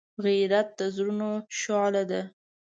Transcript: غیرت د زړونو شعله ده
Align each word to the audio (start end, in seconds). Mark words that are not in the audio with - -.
غیرت 0.23 0.67
د 0.79 0.81
زړونو 0.95 1.29
شعله 1.59 2.03
ده 2.11 2.21